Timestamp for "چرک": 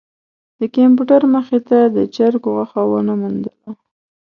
2.15-2.43